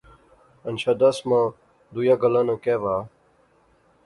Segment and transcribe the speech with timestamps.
[0.65, 1.45] ہنچھا دس ماں
[1.93, 2.99] دویا گلاہ ناں کہیہ وہا